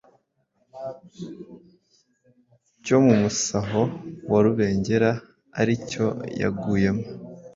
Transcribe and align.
cyo 2.83 2.97
mu 3.05 3.13
Musaho 3.21 3.81
wa 4.31 4.39
Rubengera 4.45 5.11
ari 5.59 5.73
cyo 5.89 6.07
yaguyemo 6.41 7.05